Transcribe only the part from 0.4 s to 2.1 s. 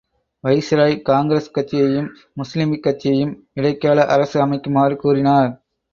வைசியராய் Congress கட்சியையும்